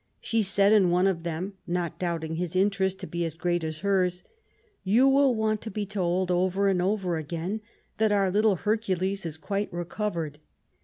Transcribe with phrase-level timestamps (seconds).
[0.19, 3.81] She said in one of them^ not doubting his interest to be as great as
[3.81, 4.23] hers:—...
[4.83, 7.59] Ton will want to be told over and oTer agiin
[7.99, 10.37] that our little Hercules is qnite recoTered.